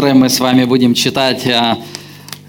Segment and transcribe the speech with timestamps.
[0.00, 1.78] сестры, мы с вами будем читать а,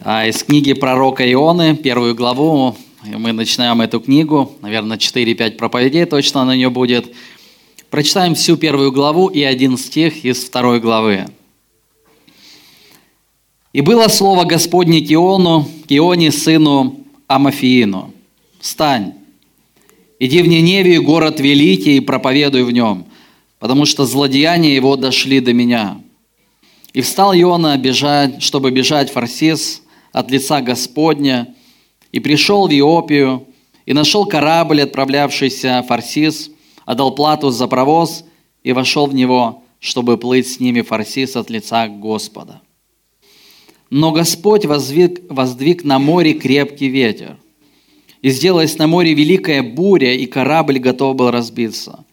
[0.06, 2.78] а, из книги пророка Ионы, первую главу.
[3.04, 7.14] Мы начинаем эту книгу, наверное, 4-5 проповедей точно на нее будет.
[7.90, 11.26] Прочитаем всю первую главу и один стих из второй главы.
[13.74, 18.14] «И было слово Господне к Иону, к Ионе, сыну Амафиину.
[18.62, 19.16] Встань,
[20.20, 23.08] иди в Ниневию, город великий, и проповедуй в нем,
[23.60, 26.00] потому что злодеяния его дошли до меня».
[26.94, 31.56] И встал Иона, бежать, чтобы бежать Фарсис от лица Господня,
[32.12, 33.48] и пришел в Иопию,
[33.86, 36.52] и нашел корабль, отправлявшийся Фарсис,
[36.86, 38.26] отдал плату за провоз
[38.64, 42.62] и вошел в него, чтобы плыть с ними Фарсис от лица Господа.
[43.90, 47.38] Но Господь воздвиг, воздвиг на море крепкий ветер,
[48.22, 52.06] и сделалась на море великая буря, и корабль готов был разбиться–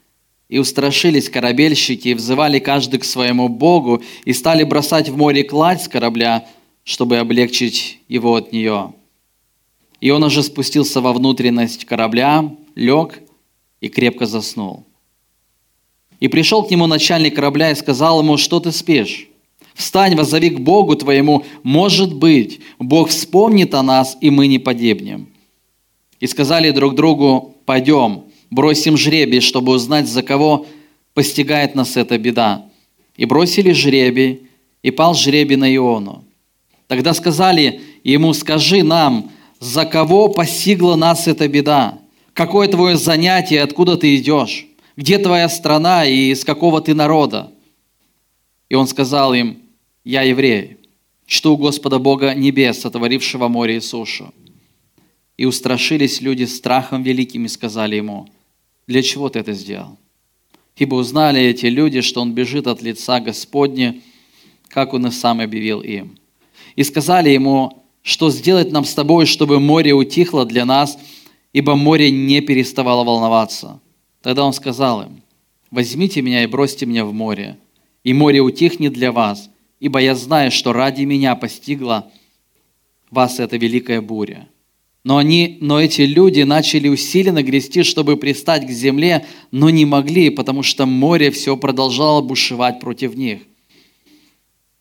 [0.48, 5.82] и устрашились корабельщики, и взывали каждый к своему Богу, и стали бросать в море кладь
[5.82, 6.46] с корабля,
[6.84, 8.94] чтобы облегчить его от нее.
[10.00, 13.20] И он уже спустился во внутренность корабля, лег
[13.80, 14.84] и крепко заснул.
[16.20, 19.28] И пришел к нему начальник корабля и сказал ему, что ты спишь?
[19.74, 25.28] Встань, возови к Богу твоему, может быть, Бог вспомнит о нас, и мы не погибнем.
[26.18, 30.66] И сказали друг другу, пойдем, бросим жребий, чтобы узнать, за кого
[31.14, 32.66] постигает нас эта беда.
[33.16, 34.48] И бросили жребий,
[34.82, 36.24] и пал жребий на Иону.
[36.86, 41.98] Тогда сказали ему, скажи нам, за кого постигла нас эта беда?
[42.32, 44.66] Какое твое занятие, откуда ты идешь?
[44.96, 47.52] Где твоя страна и из какого ты народа?
[48.68, 49.58] И он сказал им,
[50.04, 50.76] я еврей,
[51.26, 54.32] чту Господа Бога небес, сотворившего море и сушу.
[55.36, 58.28] И устрашились люди страхом великим и сказали ему–
[58.88, 59.98] для чего ты это сделал?
[60.76, 64.00] Ибо узнали эти люди, что он бежит от лица Господня,
[64.68, 66.18] как он и сам объявил им.
[66.74, 70.98] И сказали ему, что сделать нам с тобой, чтобы море утихло для нас,
[71.52, 73.80] ибо море не переставало волноваться.
[74.22, 75.22] Тогда он сказал им,
[75.70, 77.58] возьмите меня и бросьте меня в море,
[78.04, 79.50] и море утихнет для вас,
[79.80, 82.10] ибо я знаю, что ради меня постигла
[83.10, 84.48] вас эта великая буря.
[85.08, 90.28] Но, они, но эти люди начали усиленно грести, чтобы пристать к земле, но не могли,
[90.28, 93.38] потому что море все продолжало бушевать против них.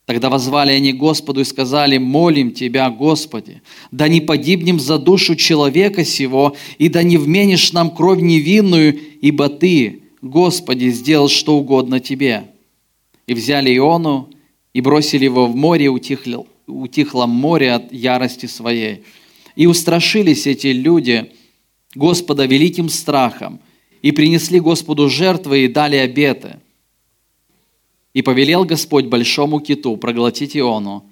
[0.04, 3.62] Тогда возвали они Господу и сказали, молим Тебя, Господи,
[3.92, 9.48] да не погибнем за душу человека сего, и да не вменишь нам кровь невинную, ибо
[9.48, 12.52] Ты, Господи, сделал что угодно Тебе.
[13.28, 14.30] И взяли Иону,
[14.74, 19.04] и бросили его в море, утихло, утихло море от ярости своей.
[19.58, 21.34] И устрашились эти люди
[21.96, 23.60] Господа великим страхом,
[24.04, 26.60] и принесли Господу жертвы и дали обеты.
[28.14, 31.10] И повелел Господь большому киту проглотить Иону.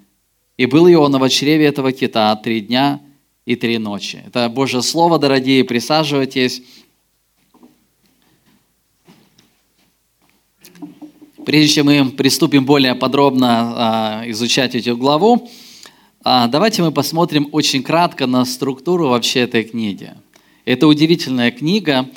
[0.56, 3.00] И был Иона в чреве этого кита три дня
[3.46, 4.22] и три ночи.
[4.28, 6.62] Это Божье Слово, дорогие, присаживайтесь.
[11.44, 15.50] Прежде чем мы приступим более подробно а, изучать эту главу,
[16.26, 20.12] давайте мы посмотрим очень кратко на структуру вообще этой книги.
[20.64, 22.10] Это удивительная книга.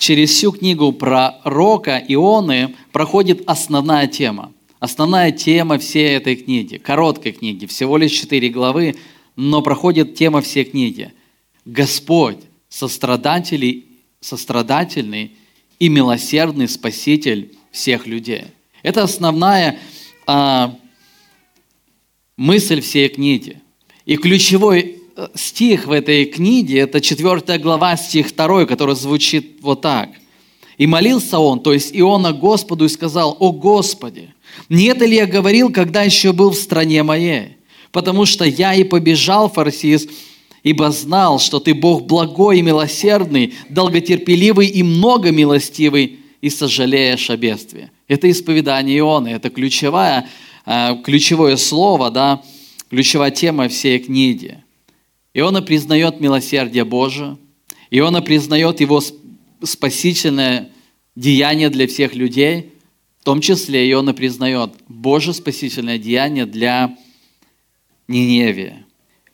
[0.00, 4.52] Через всю книгу про Рока Ионы проходит основная тема.
[4.80, 8.96] Основная тема всей этой книги, короткой книги, всего лишь четыре главы,
[9.36, 11.12] но проходит тема всей книги.
[11.64, 13.86] Господь, сострадательный,
[14.20, 15.36] сострадательный
[15.78, 18.46] и милосердный Спаситель всех людей.
[18.82, 19.78] Это основная
[20.26, 20.74] а,
[22.42, 23.60] мысль всей книги.
[24.04, 29.82] И ключевой э, стих в этой книге, это 4 глава, стих 2, который звучит вот
[29.82, 30.08] так.
[30.76, 34.34] «И молился он, то есть Иона Господу, и сказал, «О Господи,
[34.68, 37.58] не это ли я говорил, когда еще был в стране моей?
[37.92, 40.08] Потому что я и побежал, Фарсис,
[40.64, 47.90] ибо знал, что ты Бог благой и милосердный, долготерпеливый и многомилостивый, и сожалеешь о бедствии».
[48.08, 50.28] Это исповедание Ионы, это ключевая
[50.64, 52.42] ключевое слово, да,
[52.90, 54.62] ключевая тема всей книги.
[55.34, 57.38] Иона признает милосердие Божие,
[57.90, 59.02] Иона признает его
[59.62, 60.70] спасительное
[61.14, 62.72] деяние для всех людей,
[63.20, 66.96] в том числе Иона признает Божье спасительное деяние для
[68.08, 68.84] Ниневии.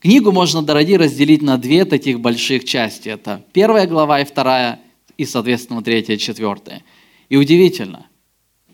[0.00, 3.08] Книгу можно, дорогие, разделить на две таких больших части.
[3.08, 4.80] Это первая глава и вторая,
[5.16, 6.84] и, соответственно, третья и четвертая.
[7.28, 8.06] И удивительно,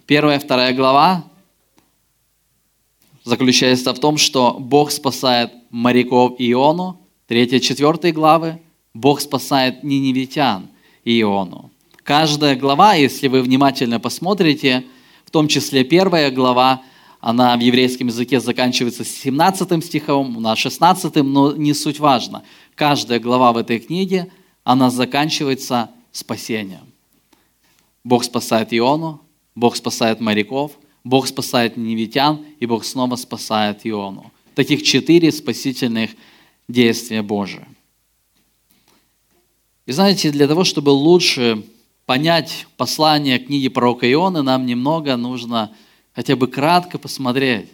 [0.07, 1.25] первая и вторая глава
[3.25, 8.61] заключается в том, что Бог спасает моряков Иону, 3-4 главы,
[8.93, 10.69] Бог спасает ниневитян
[11.05, 11.71] Иону.
[12.03, 14.85] Каждая глава, если вы внимательно посмотрите,
[15.25, 16.83] в том числе первая глава,
[17.21, 22.45] она в еврейском языке заканчивается 17 стихом, на 16, но не суть важно.
[22.75, 24.31] Каждая глава в этой книге,
[24.63, 26.93] она заканчивается спасением.
[28.05, 29.23] Бог спасает Иону,
[29.55, 30.73] Бог спасает моряков,
[31.05, 34.33] Бог спасает невитян, и Бог снова спасает Иону.
[34.55, 36.11] Таких четыре спасительных
[36.67, 37.69] действия Божия.
[39.87, 41.63] И знаете, для того, чтобы лучше
[42.07, 45.73] понять послание книги пророка Ионы, нам немного нужно
[46.15, 47.69] хотя бы кратко посмотреть,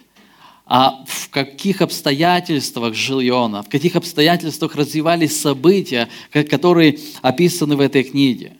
[0.67, 8.03] а в каких обстоятельствах жил Иона, в каких обстоятельствах развивались события, которые описаны в этой
[8.03, 8.57] книге.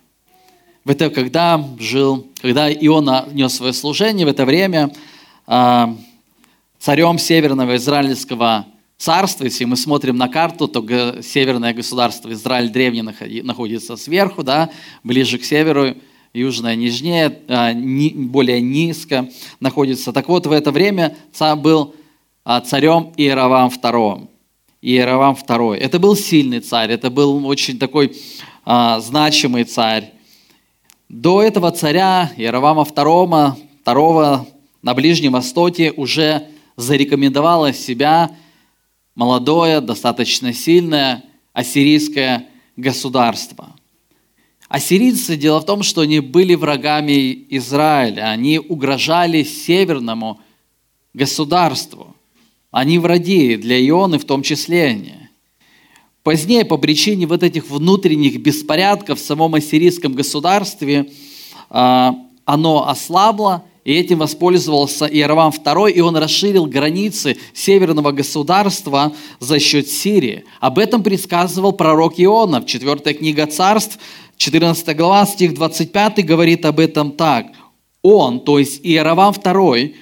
[0.83, 4.91] В это, когда жил, когда Иона нес свое служение, в это время
[5.45, 5.95] а,
[6.79, 8.65] царем Северного Израильского
[8.97, 13.03] царства, если мы смотрим на карту, то северное государство Израиль древний
[13.43, 14.71] находится сверху, да,
[15.03, 15.93] ближе к северу,
[16.33, 19.29] южное нижнее, а, более низко
[19.59, 20.11] находится.
[20.11, 21.93] Так вот, в это время царь был
[22.43, 24.27] а, царем Иеровам II.
[24.81, 25.75] Иеровам II.
[25.75, 28.17] Это был сильный царь, это был очень такой
[28.65, 30.11] значимый царь.
[31.11, 34.47] До этого царя Иеровама II, второго
[34.81, 36.47] на Ближнем Востоке уже
[36.77, 38.31] зарекомендовало себя
[39.13, 42.47] молодое, достаточно сильное ассирийское
[42.77, 43.75] государство–
[44.69, 50.39] Ассирийцы, дело в том, что они были врагами Израиля, они угрожали северному
[51.13, 52.15] государству.
[52.71, 55.20] Они враги для Ионы в том числе они.
[56.23, 61.11] Позднее, по причине вот этих внутренних беспорядков в самом ассирийском государстве,
[61.69, 62.15] а,
[62.45, 69.89] оно ослабло, и этим воспользовался Иеровам II, и он расширил границы северного государства за счет
[69.89, 70.45] Сирии.
[70.59, 73.97] Об этом предсказывал пророк Иона в 4 книга царств,
[74.37, 77.47] 14 глава, стих 25 говорит об этом так.
[78.03, 79.95] Он, то есть Иеровам II,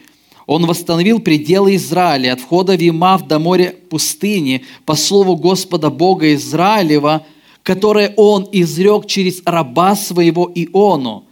[0.50, 7.24] он восстановил пределы Израиля от входа Вимав до моря пустыни по слову Господа Бога Израилева,
[7.62, 11.26] которое он изрек через раба своего Иону.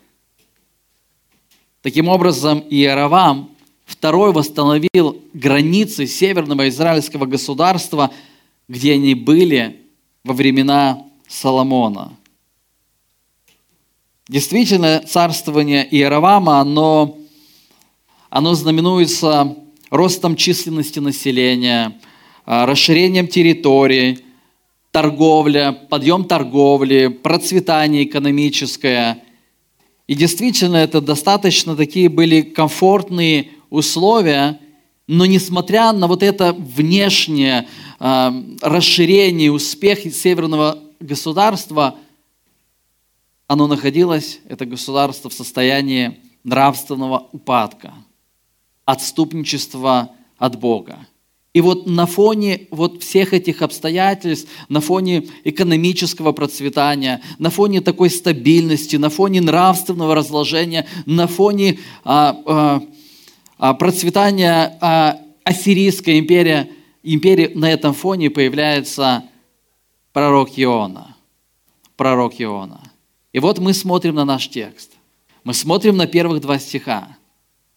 [1.82, 3.50] Таким образом, Иеровам
[3.88, 8.12] II восстановил границы северного израильского государства,
[8.68, 9.80] где они были
[10.24, 12.14] во времена Соломона.
[14.28, 17.18] Действительно, царствование Иеровама, оно,
[18.30, 19.56] оно знаменуется
[19.90, 22.00] ростом численности населения,
[22.46, 24.20] а, расширением территорий,
[24.92, 29.24] торговля, подъем торговли, процветание экономическое.
[30.08, 34.60] И действительно, это достаточно такие были комфортные условия,
[35.08, 37.68] но несмотря на вот это внешнее
[38.00, 38.32] э,
[38.62, 41.96] расширение, успех северного государства–
[43.48, 47.94] оно находилось, это государство, в состоянии нравственного упадка,
[48.88, 51.06] отступничества от Бога.
[51.54, 58.10] И вот на фоне вот всех этих обстоятельств, на фоне экономического процветания, на фоне такой
[58.10, 62.84] стабильности, на фоне нравственного разложения, на фоне а, а,
[63.58, 66.72] а, процветания а, Ассирийской империи,
[67.04, 69.24] империи, на этом фоне появляется
[70.14, 71.18] пророк Иона.
[71.98, 72.82] Пророк Иона.
[73.34, 74.92] И вот мы смотрим на наш текст.
[75.44, 77.18] Мы смотрим на первых два стиха.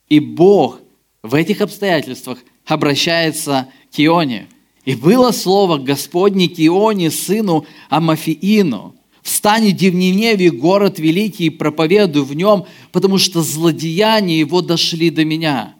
[0.08, 0.80] И Бог
[1.22, 4.48] в этих обстоятельствах обращается к Ионе.
[4.84, 8.94] И было слово Господне к Ионе, сыну Амафиину.
[9.22, 15.24] Встань, в Ниневе, город великий, и проповедуй в нем, потому что злодеяния его дошли до
[15.24, 15.74] меня.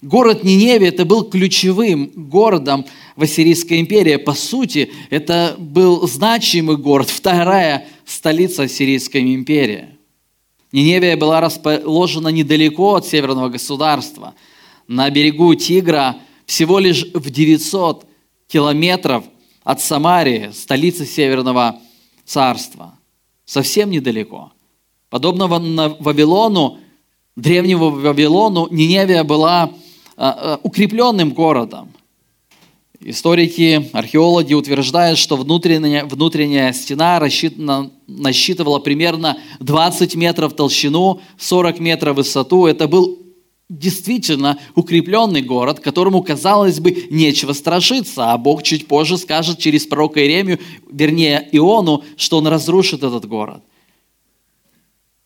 [0.00, 4.16] Город Ниневия это был ключевым городом в Ассирийской империи.
[4.16, 9.90] По сути, это был значимый город, вторая столица Ассирийской империи.
[10.72, 14.34] Ниневия была расположена недалеко от северного государства,
[14.88, 18.06] на берегу Тигра, всего лишь в 900
[18.48, 19.24] километров
[19.62, 21.78] от Самарии, столицы Северного
[22.24, 22.98] царства.
[23.44, 24.52] Совсем недалеко.
[25.10, 26.78] Подобно Вавилону,
[27.36, 29.72] древнему Вавилону, Ниневия была
[30.16, 31.92] а, а, укрепленным городом.
[33.00, 42.16] Историки, археологи утверждают, что внутренняя, внутренняя стена рассчитана, насчитывала примерно 20 метров толщину, 40 метров
[42.16, 42.66] высоту.
[42.66, 43.18] Это был
[43.68, 50.20] действительно укрепленный город, которому, казалось бы, нечего страшиться, а Бог чуть позже скажет через пророка
[50.20, 50.58] Иеремию,
[50.90, 53.62] вернее Иону, что он разрушит этот город.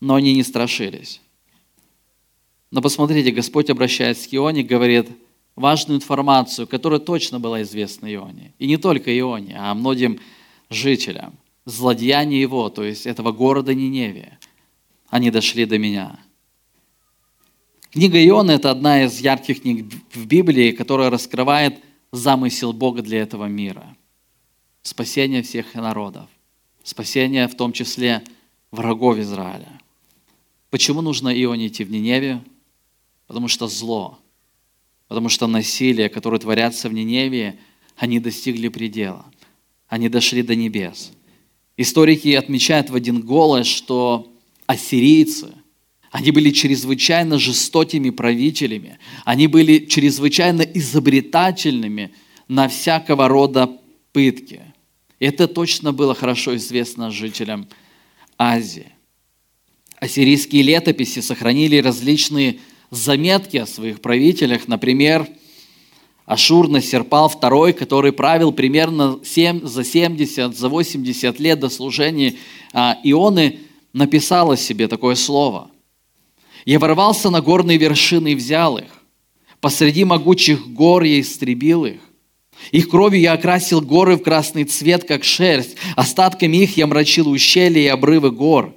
[0.01, 1.21] Но они не страшились.
[2.71, 5.09] Но посмотрите, Господь обращается к Ионе говорит
[5.57, 8.53] важную информацию, которая точно была известна Ионе.
[8.59, 10.21] И не только Ионе, а многим
[10.71, 11.35] жителям.
[11.67, 14.39] Злодеяния его, то есть этого города Ниневия,
[15.09, 16.19] они дошли до меня.
[17.91, 21.83] Книга Иона– это одна из ярких книг в Библии, которая раскрывает
[22.13, 23.97] замысел Бога для этого мира.
[24.83, 26.29] Спасение всех народов.
[26.85, 28.23] Спасение в том числе
[28.71, 29.81] врагов Израиля.
[30.71, 32.45] Почему нужно Ионе идти в Ниневию?
[33.27, 34.21] Потому что зло,
[35.09, 37.59] потому что насилие, которое творятся в Ниневии,
[37.97, 39.25] они достигли предела.
[39.89, 41.13] Они дошли до небес.
[41.77, 44.33] Историки отмечают в один голос, что
[44.67, 45.55] ассирийцы–
[46.17, 48.99] они были чрезвычайно жестокими правителями.
[49.27, 52.11] Они были чрезвычайно изобретательными
[52.49, 53.71] на всякого рода
[54.13, 54.63] пытки.
[55.19, 57.69] Это точно было хорошо известно жителям
[58.39, 58.93] Азии.
[59.99, 64.69] Ассирийские летописи сохранили различные заметки о своих правителях.
[64.69, 65.29] Например,
[66.27, 72.35] Ашур Насерпал II, который правил примерно 7, за 70, за 80 лет до служения
[72.73, 73.61] а, Ионы,
[73.93, 75.71] написал о себе такое слово–
[76.67, 79.05] я ворвался на горные вершины и взял их.
[79.61, 82.01] Посреди могучих гор я истребил их.
[82.73, 85.77] Их кровью я окрасил горы в красный цвет, как шерсть.
[85.95, 88.75] Остатками их я мрачил ущелья и обрывы гор.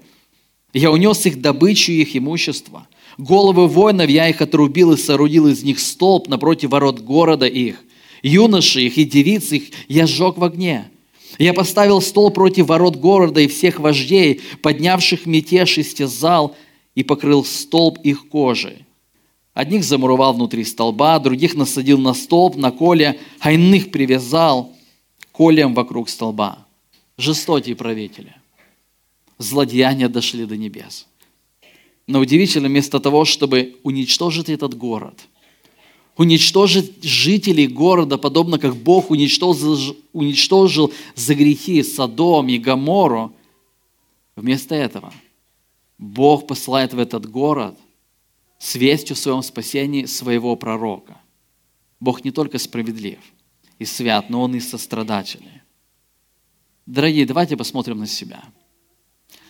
[0.72, 2.88] Я унес их добычу и их имущество.
[3.18, 7.84] Головы воинов я их отрубил и соорудил из них столб напротив ворот города их.
[8.22, 10.90] Юноши их и девиц их я сжег в огне.
[11.38, 16.56] Я поставил стол против ворот города и всех вождей, поднявших мятеж, истязал
[16.96, 18.86] и покрыл столб их кожей.
[19.54, 24.74] Одних замуровал внутри столба, других насадил на столб, на коле, а иных привязал
[25.34, 26.66] колем вокруг столба.
[27.18, 28.34] Жестокие правители.
[29.38, 31.09] Злодеяния дошли до небес.
[32.10, 35.28] Но удивительно, вместо того, чтобы уничтожить этот город,
[36.18, 43.32] уничтожить жителей города, подобно как Бог уничтожил, уничтожил за грехи Содом и Гамору,
[44.36, 45.14] вместо этого–
[46.00, 47.78] Бог посылает в этот город
[48.58, 51.22] с вестью в своем спасении своего пророка.
[52.00, 53.20] Бог не только справедлив
[53.78, 55.62] и свят, но Он и сострадательный.
[56.86, 58.42] Дорогие, давайте посмотрим на себя.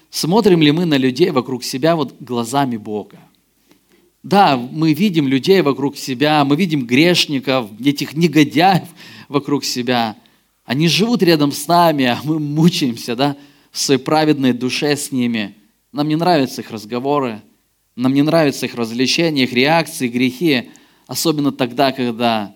[0.10, 3.20] Смотрим ли мы на людей вокруг себя вот глазами Бога?
[4.24, 8.88] Да, мы видим людей вокруг себя, мы видим грешников, этих негодяев
[9.30, 10.16] вокруг себя.
[10.66, 13.38] Они живут рядом с нами, а мы мучаемся, да,
[13.72, 15.56] в своей праведной душе с ними–
[15.92, 17.42] нам не нравятся их разговоры,
[17.96, 20.70] нам не нравятся их развлечения, их реакции, грехи,
[21.08, 22.56] особенно тогда, когда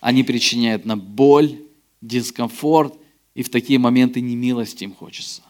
[0.00, 1.58] они причиняют нам боль,
[2.00, 2.94] дискомфорт,
[3.34, 5.42] и в такие моменты не милости им хочется,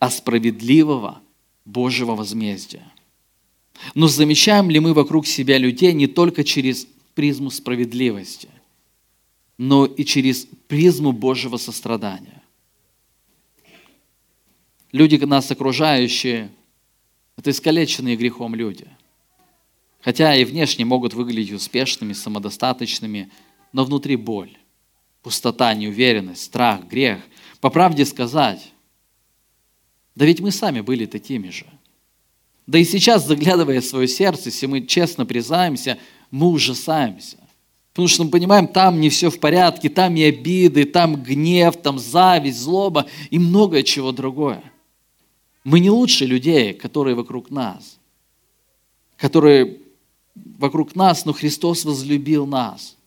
[0.00, 1.20] а справедливого
[1.64, 2.90] Божьего возмездия.
[3.94, 8.48] Но замечаем ли мы вокруг себя людей не только через призму справедливости,
[9.58, 12.42] но и через призму Божьего сострадания?
[14.90, 16.50] Люди, нас окружающие,
[17.36, 18.88] это искалеченные грехом люди.
[20.00, 23.30] Хотя и внешне могут выглядеть успешными, самодостаточными,
[23.72, 24.56] но внутри боль,
[25.22, 27.20] пустота, неуверенность, страх, грех.
[27.60, 28.72] По правде сказать,
[30.20, 31.64] да ведь мы сами были такими же.
[32.66, 35.96] Да и сейчас, заглядывая в свое сердце, если мы честно признаемся,
[36.30, 37.38] мы ужасаемся.
[37.94, 41.98] Потому что мы понимаем, там не все в порядке, там и обиды, там гнев, там
[41.98, 44.62] зависть, злоба и многое чего другое.
[45.64, 47.98] Мы не лучше людей, которые вокруг нас,
[49.16, 49.78] которые
[50.34, 52.98] вокруг нас, но Христос возлюбил нас.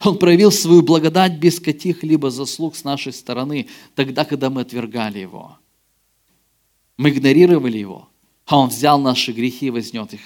[0.00, 5.58] Он проявил свою благодать без каких-либо заслуг с нашей стороны, тогда, когда мы отвергали Его.
[6.96, 8.08] Мы игнорировали Его,
[8.46, 10.20] а Он взял наши грехи и вознес их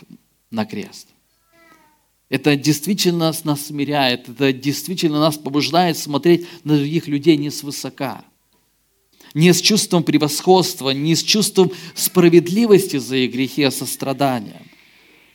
[0.51, 1.09] на крест.
[2.29, 8.25] Это действительно нас смиряет, это действительно нас побуждает смотреть на других людей не свысока–
[9.35, 14.67] не с чувством превосходства, не с чувством справедливости за их грехи, а состраданием,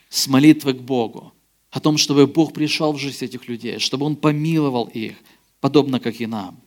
[0.08, 1.32] с молитвой к Богу,
[1.70, 5.14] о том, чтобы Бог пришел в жизнь этих людей, чтобы Он помиловал их,
[5.60, 6.60] подобно как и нам.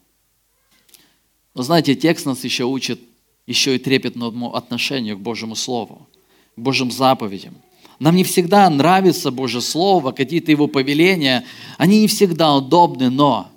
[1.54, 3.02] Но знаете, текст нас еще учит
[3.48, 6.08] еще и трепетному отношению к Божьему Слову,
[6.56, 7.56] к Божьим заповедям.
[8.00, 11.46] Нам не всегда нравится Божье Слово, какие-то Его повеления,
[11.77, 13.48] они не всегда удобны, но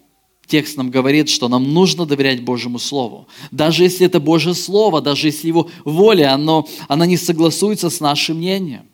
[0.46, 3.28] текст нам говорит, что нам нужно доверять Божьему Слову.
[3.50, 8.38] Даже если это Божье Слово, даже если Его воля, оно, она не согласуется с нашим
[8.38, 8.86] мнением.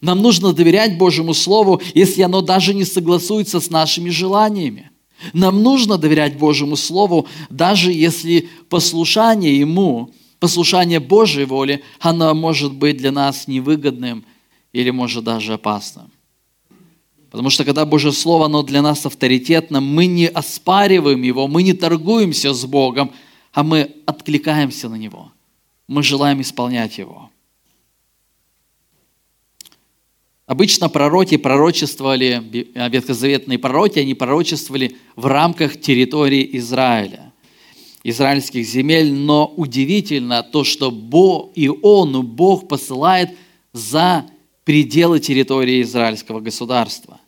[0.00, 4.90] Нам нужно доверять Божьему Слову, если оно даже не согласуется с нашими желаниями.
[5.32, 12.96] Нам нужно доверять Божьему Слову, даже если послушание Ему, послушание Божьей воли, оно может быть
[12.96, 14.24] для нас невыгодным
[14.72, 16.10] или может даже опасным.
[17.30, 21.74] Потому что когда Божье Слово, оно для нас авторитетно, мы не оспариваем его, мы не
[21.74, 23.12] торгуемся с Богом,
[23.52, 25.32] а мы откликаемся на него.
[25.88, 27.30] Мы желаем исполнять его.
[30.46, 32.42] Обычно пророки пророчествовали,
[32.74, 37.27] ветхозаветные пророки, они пророчествовали в рамках территории Израиля,
[38.02, 43.30] израильских земель, но удивительно то, что Бог, Иону Бог посылает
[43.72, 44.26] за
[44.64, 47.20] пределы территории израильского государства.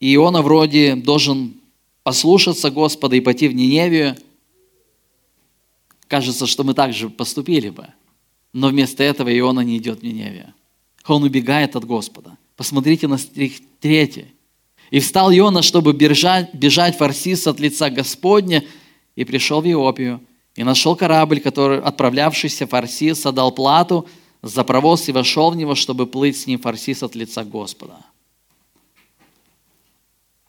[0.00, 1.54] И Иона вроде должен
[2.02, 4.16] послушаться Господа и пойти в Ниневию.
[6.06, 7.88] Кажется, что мы так же поступили бы.
[8.52, 10.54] Но вместо этого Иона не идет в Ниневию.
[11.06, 12.36] Он убегает от Господа.
[12.56, 14.26] Посмотрите на стих 3.
[14.90, 18.64] «И встал Иона, чтобы бежать, бежать Фарсис от лица Господня,
[19.18, 20.20] и пришел в Иопию,
[20.54, 24.06] и нашел корабль, который, отправлявшийся в Фарсис, отдал плату
[24.42, 27.96] за провоз и вошел в него, чтобы плыть с ним Фарсис от лица Господа».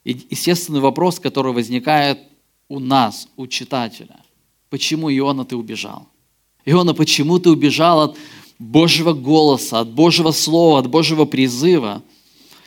[0.03, 2.19] И естественный вопрос, который возникает
[2.67, 4.17] у нас, у читателя.
[4.69, 6.07] Почему, Иона, ты убежал?
[6.63, 8.17] Иона, почему ты убежал от
[8.59, 12.03] Божьего голоса, от Божьего слова, от Божьего призыва.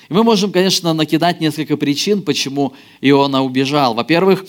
[0.09, 3.95] И мы можем, конечно, накидать несколько причин, почему Иона убежал.
[3.95, 4.45] Во-первых,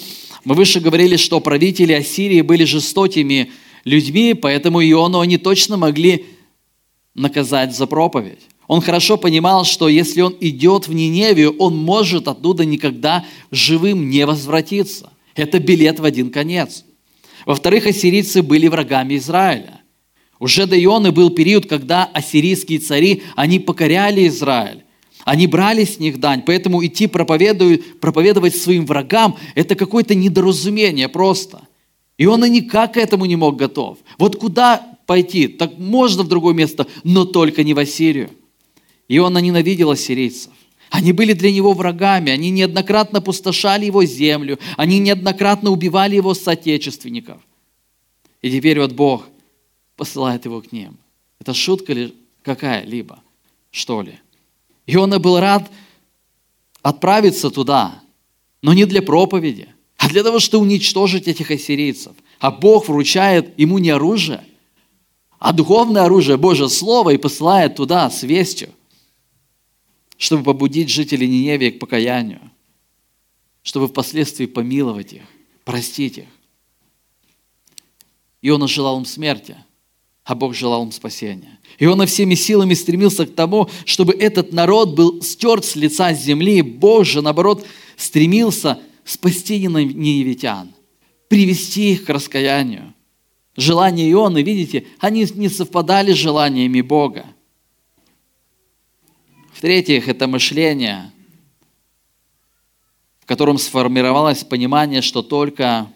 [0.45, 3.51] мы выше говорили, что правители Ассирии были жестокими
[3.85, 6.25] людьми, поэтому Иону они точно могли
[7.15, 8.39] наказать за проповедь.
[8.67, 14.25] Он хорошо понимал, что если он идет в Ниневию, он может оттуда никогда живым не
[14.25, 15.11] возвратиться.
[15.35, 16.85] Это билет в один конец.
[17.45, 19.81] Во-вторых, ассирийцы были врагами Израиля.
[20.39, 24.83] Уже до Ионы был период, когда ассирийские цари, они покоряли Израиль.
[25.25, 31.61] Они брали с них дань, поэтому идти проповедовать, проповедовать своим врагам– это какое-то недоразумение просто.
[32.17, 33.97] И он и никак к этому не мог готов.
[34.17, 35.47] Вот куда пойти?
[35.47, 38.29] Так можно в другое место, но только не в Ассирию.
[39.07, 40.51] И он ненавидел ассирийцев.
[40.89, 47.41] Они были для него врагами, они неоднократно пустошали его землю, они неоднократно убивали его соотечественников.
[48.41, 49.27] И теперь вот Бог
[49.95, 50.97] посылает его к ним.
[51.39, 52.13] Это шутка ли
[52.43, 53.19] какая-либо,
[53.71, 54.19] что ли?
[54.85, 55.71] И он был рад
[56.81, 58.01] отправиться туда,
[58.61, 62.13] но не для проповеди, а для того, чтобы уничтожить этих ассирийцев.
[62.39, 64.43] А Бог вручает ему не оружие,
[65.39, 68.69] а духовное оружие, Божье Слово, и посылает туда с вестью,
[70.17, 72.41] чтобы побудить жителей Ниневии к покаянию,
[73.61, 75.23] чтобы впоследствии помиловать их,
[75.63, 76.27] простить их.
[78.41, 79.57] И он желал им смерти–
[80.23, 81.59] а Бог желал им спасения.
[81.79, 86.61] И он всеми силами стремился к тому, чтобы этот народ был стерт с лица земли.
[86.61, 87.65] Бог же, наоборот,
[87.97, 90.73] стремился спасти ниневитян,
[91.27, 92.93] привести их к раскаянию.
[93.57, 97.25] Желания Ионы, видите, они не совпадали с желаниями Бога.
[99.53, 101.11] В-третьих, это мышление,
[103.19, 105.91] в котором сформировалось понимание, что только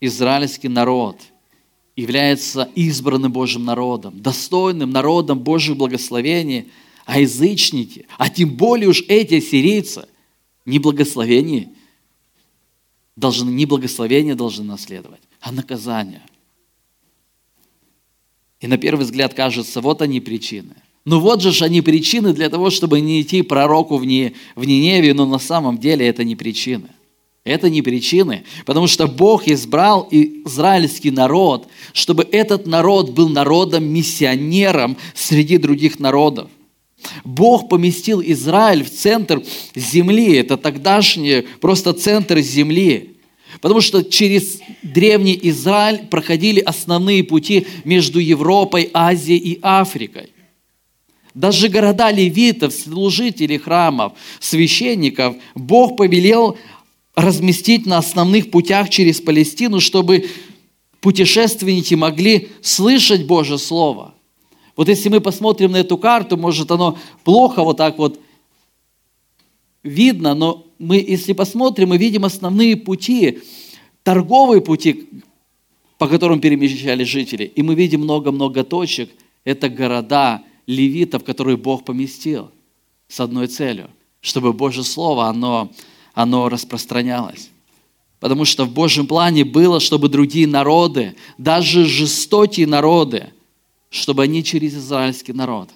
[0.00, 1.20] израильский народ–
[1.96, 6.70] является избранным Божьим народом, достойным народом Божьих благословений,
[7.04, 10.06] а язычники, а тем более уж эти сирийцы,
[10.64, 11.70] не благословение
[13.16, 16.22] должны, не благословение должны наследовать, а наказание.
[18.60, 20.74] И на первый взгляд кажется, вот они причины.
[21.04, 25.14] Ну вот же они причины для того, чтобы не идти пророку в, не, в Ниневию,
[25.14, 26.88] но на самом деле это не причины–
[27.44, 35.58] это не причины, потому что Бог избрал израильский народ, чтобы этот народ был народом-миссионером среди
[35.58, 36.48] других народов.
[37.22, 39.42] Бог поместил Израиль в центр
[39.74, 43.10] земли, это тогдашний просто центр земли.
[43.60, 50.30] Потому что через древний Израиль проходили основные пути между Европой, Азией и Африкой.
[51.34, 56.56] Даже города левитов, служителей храмов, священников Бог повелел
[57.14, 60.28] разместить на основных путях через Палестину, чтобы
[61.00, 64.14] путешественники могли слышать Божье Слово.
[64.76, 68.20] Вот если мы посмотрим на эту карту, может оно плохо вот так вот
[69.82, 73.40] видно, но мы, если посмотрим, мы видим основные пути,
[74.02, 75.08] торговые пути,
[75.98, 77.44] по которым перемещались жители.
[77.44, 79.10] И мы видим много-много точек.
[79.44, 82.50] Это города левитов, которые Бог поместил
[83.06, 85.70] с одной целью, чтобы Божье Слово, оно
[86.14, 87.50] оно распространялось.
[88.20, 93.32] Потому что в Божьем плане было, чтобы другие народы, даже жестокие народы,
[93.90, 95.68] чтобы они через израильский народ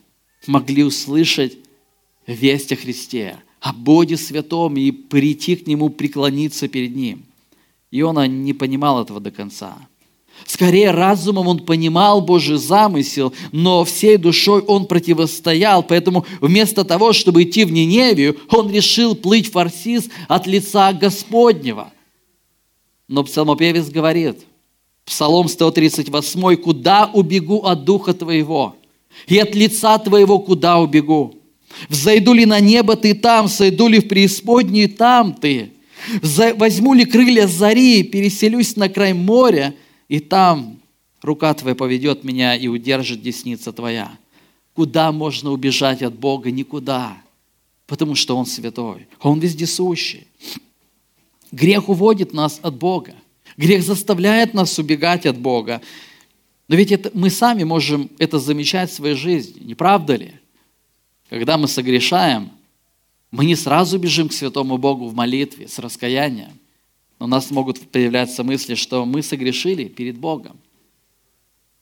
[0.47, 1.59] могли услышать
[2.27, 7.25] весть о Христе, о Боге Святом и прийти к Нему, преклониться перед Ним.
[7.91, 9.77] И он не понимал этого до конца.
[10.47, 15.83] Скорее, разумом он понимал Божий замысел, но всей душой он противостоял.
[15.83, 21.93] Поэтому вместо того, чтобы идти в Ниневию, он решил плыть в Фарсис от лица Господнего.
[23.09, 24.41] Но псалмопевец говорит,
[25.05, 28.77] Псалом 138, «Куда убегу от Духа Твоего?
[29.27, 31.35] И от лица Твоего куда убегу?
[31.89, 35.73] Взойду ли на небо, ты там, сойду ли в преисподнюю, там ты.
[36.23, 39.75] Возьму ли крылья зари, переселюсь на край моря,
[40.09, 40.81] и там
[41.23, 44.17] рука твоя поведет меня и удержит десница твоя.
[44.75, 46.51] Куда можно убежать от Бога?
[46.51, 47.17] Никуда.
[47.87, 49.09] Потому что Он святой.
[49.21, 50.27] Он вездесущий.
[51.51, 53.15] Грех уводит нас от Бога.
[53.57, 55.81] Грех заставляет нас убегать от Бога.
[56.69, 60.35] Но ведь это, мы сами можем это замечать в своей жизни, не правда ли?
[61.31, 62.51] Когда мы согрешаем,
[63.31, 66.53] мы не сразу бежим к святому Богу в молитве с раскаянием.
[67.19, 70.59] Но у нас могут появляться мысли, что мы согрешили перед Богом.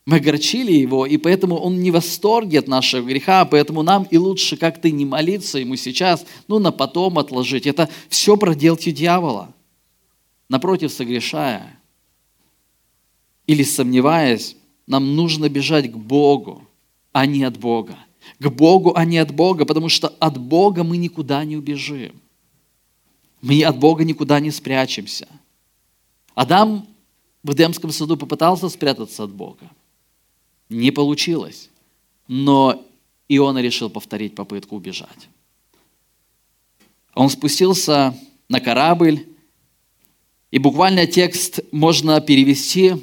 [0.06, 4.16] Мы огорчили Его, и поэтому Он не в восторге от нашего греха, поэтому нам и
[4.16, 7.66] лучше как-то не молиться Ему сейчас, ну, на потом отложить.
[7.66, 9.52] Это все проделки дьявола.
[10.48, 11.76] Напротив, согрешая
[13.46, 16.62] или сомневаясь, нам нужно бежать к Богу,
[17.12, 17.96] а не от Бога.
[18.38, 22.12] К Богу, а не от Бога, потому что от Бога мы никуда не убежим.
[23.46, 25.28] Мы от Бога никуда не спрячемся.
[26.34, 26.88] Адам
[27.44, 29.70] в Эдемском саду попытался спрятаться от Бога.
[30.68, 31.70] Не получилось.
[32.26, 32.84] Но
[33.28, 35.28] Иона решил повторить попытку убежать.
[37.14, 39.24] Он спустился на корабль,
[40.50, 42.94] и буквально текст можно перевести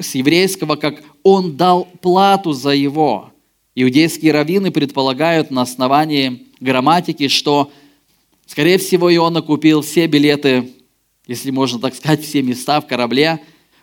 [0.00, 3.30] с еврейского как «он дал плату за его».
[3.74, 7.70] Иудейские раввины предполагают на основании грамматики, что,
[8.46, 10.72] скорее всего, Иона купил все билеты,
[11.26, 13.40] если можно так сказать, все места в корабле.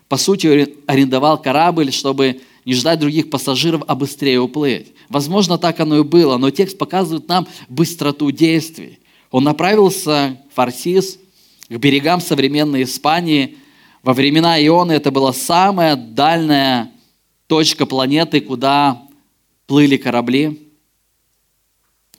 [0.08, 4.92] По сути, арендовал корабль, чтобы не ждать других пассажиров, а быстрее уплыть.
[5.08, 9.00] Возможно, так оно и было, но текст показывает нам быстроту действий.
[9.30, 11.18] Он направился в Фарсис,
[11.68, 13.56] к берегам современной Испании.
[14.02, 16.90] Во времена Ионы это была самая дальняя
[17.46, 19.02] точка планеты, куда
[19.66, 20.63] плыли корабли.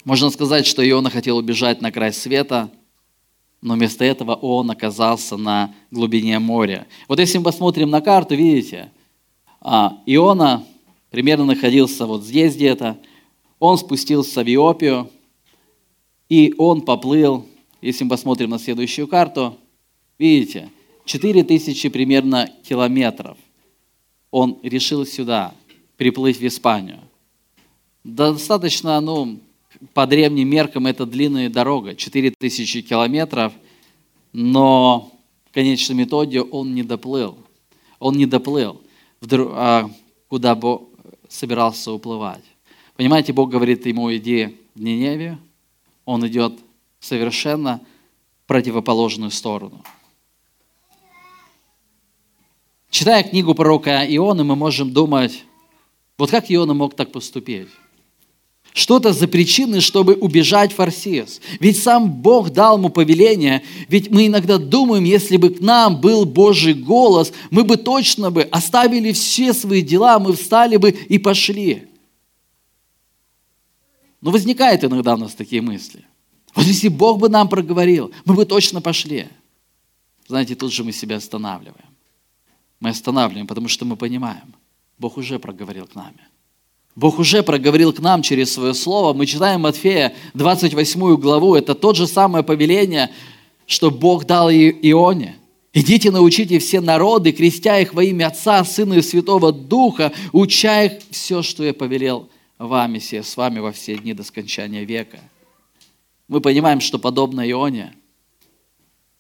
[0.06, 2.72] Можно сказать, что Иона хотел убежать на край света,
[3.62, 6.88] но вместо этого он оказался на глубине моря.
[7.08, 8.91] Вот если мы посмотрим на карту, видите,
[9.60, 10.63] а, Иона
[11.10, 12.98] примерно находился вот здесь где-то,
[13.60, 15.10] он спустился в Иопию,
[16.30, 17.46] и он поплыл,
[17.82, 19.58] если мы посмотрим на следующую карту,
[20.18, 20.70] видите,
[21.06, 23.38] 4000 примерно километров
[24.32, 25.54] он решил сюда
[25.98, 27.00] приплыть в Испанию
[28.06, 29.39] достаточно, ну,
[29.93, 33.53] по древним меркам это длинная дорога, 4000 километров,
[34.33, 35.11] но
[35.49, 37.38] в конечном итоге он не доплыл.
[37.99, 38.81] Он не доплыл,
[39.31, 39.89] а
[40.27, 40.89] куда Бог
[41.29, 42.43] собирался уплывать.
[42.95, 45.39] Понимаете, Бог говорит ему, иди в Ниневию,
[46.05, 46.53] он идет
[46.99, 47.81] совершенно
[48.47, 49.83] противоположную сторону.
[52.89, 55.43] Читая книгу пророка Ионы, мы можем думать,
[56.17, 57.67] вот как Иона мог так поступить?
[58.75, 61.39] Что-то за причины, чтобы убежать в Фарсес.
[61.61, 63.63] Ведь сам Бог дал ему повеление.
[63.88, 68.41] Ведь мы иногда думаем, если бы к нам был Божий голос, мы бы точно бы
[68.43, 71.88] оставили все свои дела, мы встали бы и пошли.
[74.19, 76.03] Но возникают иногда у нас такие мысли.
[76.53, 79.29] Вот если Бог бы нам проговорил, мы бы точно пошли.
[80.27, 81.95] Знаете, тут же мы себя останавливаем.
[82.81, 84.53] Мы останавливаем, потому что мы понимаем,
[84.97, 86.19] Бог уже проговорил к нами.
[86.95, 89.13] Бог уже проговорил к нам через свое слово.
[89.13, 91.55] Мы читаем Матфея 28 главу.
[91.55, 93.12] Это тот же самое повеление,
[93.67, 95.36] что Бог дал Ионе.
[95.73, 101.01] Идите, научите все народы, крестя их во имя Отца, Сына и Святого Духа, уча их
[101.12, 105.19] все, что я повелел вам и все с вами во все дни до скончания века.
[106.29, 107.93] Мы понимаем, что подобно Ионе,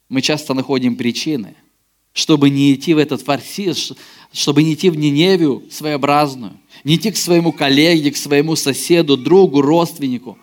[0.07, 1.55] мы часто находим причины,
[2.13, 3.91] чтобы не идти в этот фарсис,
[4.31, 6.53] чтобы не идти в Ниневию своеобразную,
[6.85, 10.37] не идти к своему коллеге, к своему соседу, другу, родственнику,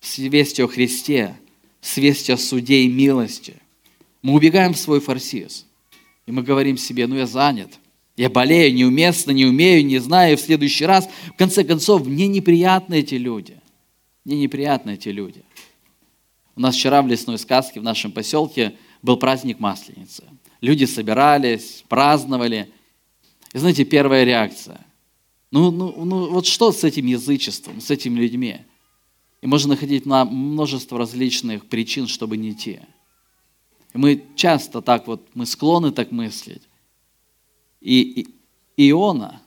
[0.00, 1.34] с вестью о Христе,
[1.80, 3.56] с вестью о суде и милости.
[4.22, 5.66] Мы убегаем в свой фарсис,
[6.26, 7.80] и мы говорим себе, ну я занят,
[8.18, 11.08] я болею, неуместно, не умею, не знаю, в следующий раз.
[11.28, 13.56] В конце концов, мне неприятны эти люди.
[14.24, 15.42] Мне неприятны эти люди.
[16.54, 20.24] У нас вчера в лесной сказке в нашем поселке был праздник Масленицы.
[20.60, 22.68] Люди собирались, праздновали.
[23.54, 24.84] И знаете, первая реакция.
[25.50, 28.60] Ну, ну, ну вот что с этим язычеством, с этими людьми?
[29.40, 32.80] И можно находить на множество различных причин, чтобы не идти.
[33.94, 36.62] И мы часто так вот, мы склонны так мыслить.
[37.80, 38.28] И,
[38.76, 39.40] и Иона,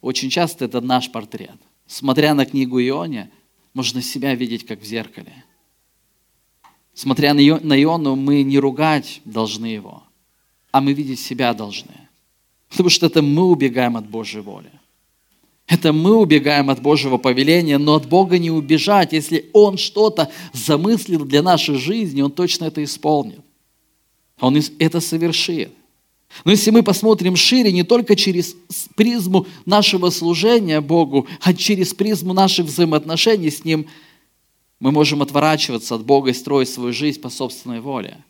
[0.00, 1.56] очень часто это наш портрет.
[1.86, 3.30] Смотря на книгу Ионе,
[3.74, 5.44] можно себя видеть как в зеркале.
[6.94, 10.02] Смотря на Иону, мы не ругать должны его,
[10.72, 12.08] а мы видеть себя должны.
[12.68, 14.70] Потому что это мы убегаем от Божьей воли.
[15.72, 19.14] Это мы убегаем от Божьего повеления, но от Бога не убежать.
[19.14, 23.40] Если Он что-то замыслил для нашей жизни, Он точно это исполнит.
[24.38, 25.70] Он это совершит.
[26.44, 28.54] Но если мы посмотрим шире, не только через
[28.96, 33.86] призму нашего служения Богу, а через призму наших взаимоотношений с Ним,
[34.78, 38.22] мы можем отворачиваться от Бога и строить свою жизнь по собственной воле.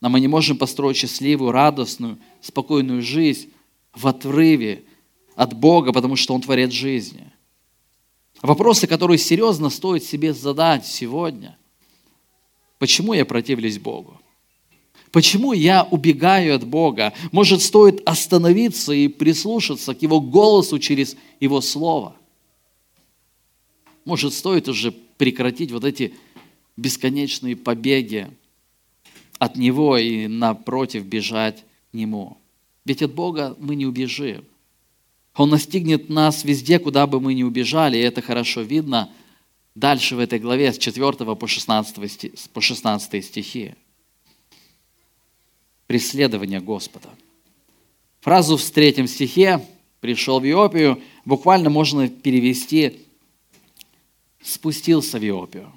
[0.00, 3.50] Но мы не можем построить счастливую, радостную, спокойную жизнь
[3.92, 4.84] в отрыве
[5.34, 7.30] от Бога, потому что Он творит жизни.
[8.42, 11.56] Вопросы, которые серьезно стоит себе задать сегодня.
[12.78, 14.20] Почему я противлюсь Богу?
[15.10, 17.12] Почему я убегаю от Бога?
[17.30, 22.16] Может, стоит остановиться и прислушаться к Его голосу через Его Слово?
[24.04, 26.14] Может, стоит уже прекратить вот эти
[26.76, 28.28] бесконечные побеги
[29.38, 32.36] от Него и напротив бежать к Нему?
[32.84, 34.44] Ведь от Бога мы не убежим.
[35.36, 39.10] Он настигнет нас везде, куда бы мы ни убежали, и это хорошо видно
[39.74, 43.74] дальше в этой главе с 4 по 16, по 16 стихи
[45.86, 47.08] преследования Господа.
[48.20, 49.60] Фразу в третьем стихе
[50.00, 53.00] «пришел в Иопию» буквально можно перевести
[54.42, 55.72] «спустился в Иопию».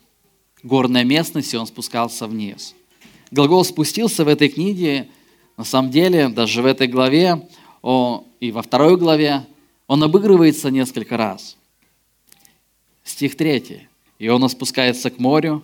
[0.63, 2.76] Горная местность, и он спускался вниз.
[3.32, 5.10] Глагол «спустился» в этой книге,
[5.58, 7.48] на самом деле, даже в этой главе
[7.82, 9.46] о, и во второй главе,
[9.88, 11.58] он обыгрывается несколько раз.
[13.04, 13.88] Стих третий.
[14.20, 15.63] Иона спускается к морю,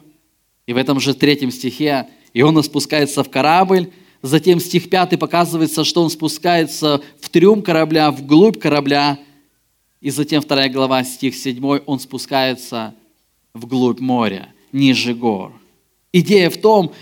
[0.66, 3.92] и в этом же третьем стихе Иона спускается в корабль,
[4.24, 9.20] Затем стих 5 показывается, что он спускается в трюм корабля, вглубь корабля.
[10.00, 12.96] И затем вторая глава, стих 7, он спускается
[13.54, 15.52] вглубь моря, ниже гор.
[16.14, 16.94] Идея в том,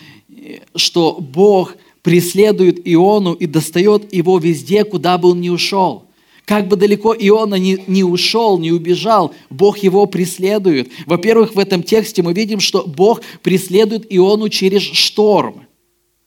[0.75, 6.05] что Бог преследует Иону и достает его везде, куда бы он ни ушел.
[6.45, 10.91] Как бы далеко Иона не, не ушел, не убежал, Бог его преследует.
[11.05, 15.65] Во-первых, в этом тексте мы видим, что Бог преследует Иону через шторм–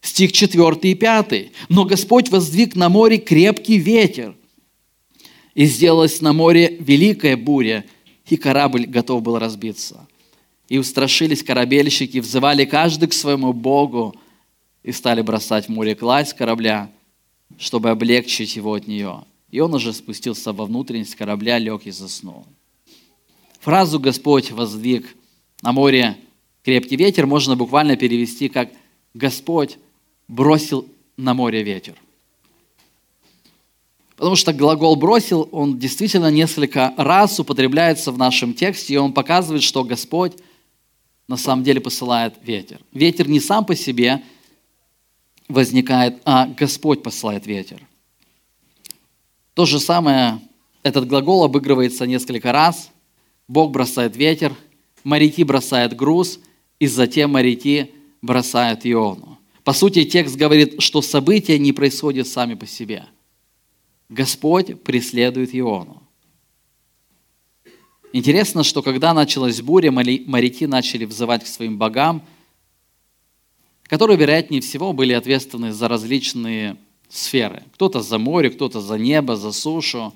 [0.04, 1.50] стих 4 и 5.
[1.68, 4.36] «Но Господь воздвиг на море крепкий ветер,
[5.54, 7.84] и сделалась на море великая буря,
[8.28, 10.06] и корабль готов был разбиться.
[10.68, 14.14] И устрашились корабельщики, взывали каждый к своему Богу,
[14.84, 16.90] и стали бросать в море кладь корабля,
[17.58, 19.24] чтобы облегчить его от нее.
[19.50, 22.46] И он уже спустился во внутренность корабля, лег и заснул.
[23.60, 25.16] Фразу «Господь воздвиг
[25.62, 26.18] на море
[26.62, 28.70] крепкий ветер» можно буквально перевести как
[29.14, 29.78] «Господь
[30.28, 31.94] бросил на море ветер.
[34.16, 39.62] Потому что глагол «бросил», он действительно несколько раз употребляется в нашем тексте, и он показывает,
[39.62, 40.34] что Господь
[41.26, 42.80] на самом деле посылает ветер.
[42.92, 44.22] Ветер не сам по себе
[45.48, 47.80] возникает, а Господь посылает ветер.
[49.54, 50.40] То же самое,
[50.82, 52.90] этот глагол обыгрывается несколько раз.
[53.46, 54.54] Бог бросает ветер,
[55.04, 56.40] моряки бросают груз,
[56.80, 59.38] и затем моряки бросают Иону.
[59.62, 63.06] По сути, текст говорит, что события не происходят сами по себе.
[64.08, 66.02] Господь преследует Иону.
[68.12, 72.22] Интересно, что когда началась буря, моряки начали взывать к своим богам,
[73.94, 76.76] которые, вероятнее всего, были ответственны за различные
[77.08, 77.62] сферы.
[77.74, 80.12] Кто-то за море, кто-то за небо, за сушу.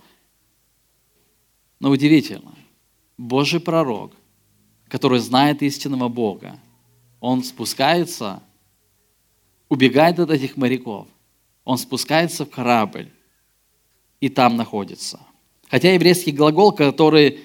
[1.78, 2.56] Но удивительно,
[3.16, 4.10] Божий пророк,
[4.88, 6.58] который знает истинного Бога,
[7.20, 8.42] он спускается
[9.68, 11.06] убегает от этих моряков.
[11.64, 13.08] Он спускается в корабль
[14.18, 15.20] и там находится.
[15.68, 17.38] Хотя еврейский глагол, который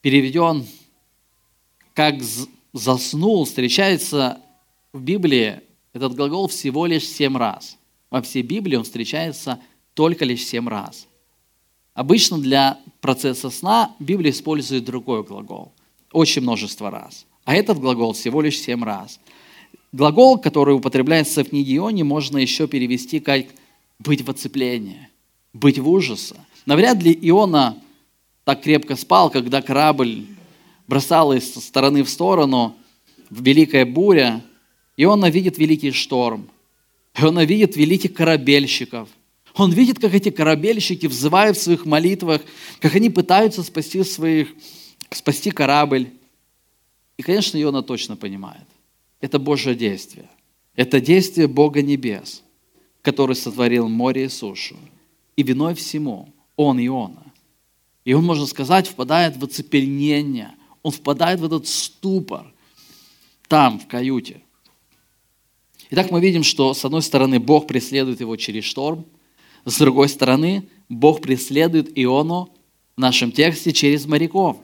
[0.00, 0.64] переведен
[1.92, 2.22] как
[2.72, 4.40] «заснул», встречается
[4.94, 5.60] в Библии,
[5.92, 7.76] этот глагол всего лишь семь раз.
[8.10, 9.60] Во всей Библии он встречается
[9.92, 11.06] только лишь семь раз.
[11.92, 15.74] Обычно для процесса сна Библия использует другой глагол.
[16.12, 17.26] Очень множество раз.
[17.44, 19.20] А этот глагол всего лишь семь раз–
[19.94, 23.46] Глагол, который употребляется в книге Ионе, можно еще перевести как
[24.00, 25.08] «быть в оцеплении»,
[25.52, 26.34] «быть в ужасе».
[26.66, 27.78] Навряд ли Иона
[28.42, 30.26] так крепко спал, когда корабль
[30.88, 32.74] бросал из стороны в сторону,
[33.30, 34.42] в великая буря.
[34.96, 36.48] Иона видит великий шторм.
[37.16, 39.08] Иона видит великих корабельщиков.
[39.54, 42.42] Он видит, как эти корабельщики взывают в своих молитвах,
[42.80, 44.48] как они пытаются спасти, своих,
[45.10, 46.10] спасти корабль.
[47.16, 48.66] И, конечно, Иона точно понимает
[49.24, 50.28] это Божье действие.
[50.76, 52.42] Это действие Бога Небес,
[53.00, 54.76] который сотворил море и сушу.
[55.34, 57.32] И виной всему Он и Иона.
[58.04, 60.54] И он, можно сказать, впадает в оцепенение.
[60.82, 62.52] Он впадает в этот ступор
[63.48, 64.42] там, в каюте.
[65.90, 69.04] Итак, мы видим, что с одной стороны Бог преследует его через шторм,
[69.66, 72.50] с другой стороны Бог преследует Иону
[72.96, 74.56] в нашем тексте через моряков.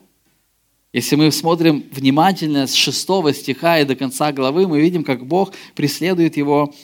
[0.93, 5.53] Если мы смотрим внимательно с 6 стиха и до конца главы, мы видим, как Бог
[5.75, 6.75] преследует его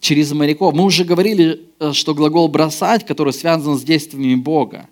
[0.00, 0.74] через моряков.
[0.74, 4.88] Мы уже говорили, э, что глагол «бросать», который связан с действиями Бога.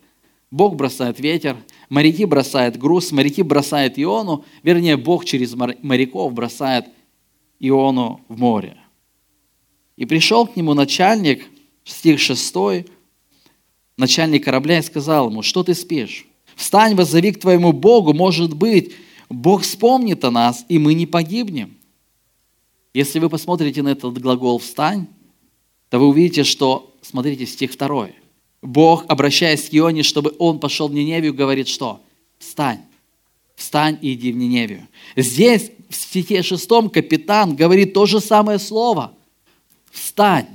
[0.50, 1.56] Бог бросает ветер,
[1.88, 6.86] моряки бросают груз, моряки бросают Иону, вернее, Бог через моряков бросает
[7.60, 8.76] Иону в море.
[9.96, 11.46] И пришел к нему начальник,
[11.84, 12.54] стих 6,
[13.96, 16.26] начальник корабля и сказал ему, что ты спишь?
[16.56, 18.94] Встань, воззови к твоему Богу, может быть,
[19.28, 21.76] Бог вспомнит о нас, и мы не погибнем.
[22.92, 25.06] Если вы посмотрите на этот глагол «встань»,
[25.90, 28.08] то вы увидите, что, смотрите, стих 2.
[28.62, 32.00] Бог, обращаясь к Ионе, чтобы он пошел в Ниневию, говорит, что
[32.38, 32.80] «встань,
[33.54, 34.88] встань и иди в Ниневию».
[35.16, 39.12] Здесь, в стихе 6, капитан говорит то же самое слово
[39.90, 40.46] «встань».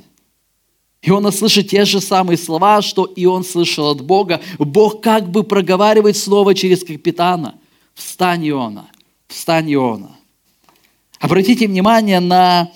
[1.01, 4.41] И он слышит те же самые слова, что и он слышал от Бога.
[4.57, 7.55] Бог как бы проговаривает слово через капитана.
[7.93, 8.89] «Встань, Иона!
[9.27, 10.17] Встань, Иона!»
[11.19, 12.71] Обратите внимание на